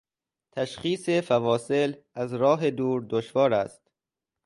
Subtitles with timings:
[0.51, 3.91] تشخیص فواصل، از راه دور دشوار است.